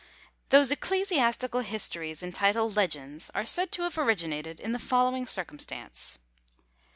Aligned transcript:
Those 0.49 0.71
ecclesiastical 0.71 1.61
histories 1.61 2.23
entitled 2.23 2.75
Legends 2.75 3.29
are 3.35 3.45
said 3.45 3.71
to 3.73 3.83
have 3.83 3.99
originated 3.99 4.59
in 4.59 4.71
the 4.71 4.79
following 4.79 5.27
circumstance. 5.27 6.17